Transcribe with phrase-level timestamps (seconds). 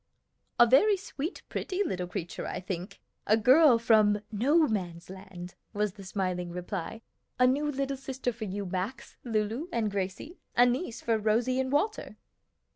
[0.59, 5.53] "A very sweet, pretty little creature, I think; a little girl from 'No Man's Land,'"
[5.73, 7.03] was the smiling reply.
[7.37, 11.71] "A new little sister for you, Max, Lulu, and Gracie, a niece for Rosie and
[11.71, 12.17] Walter."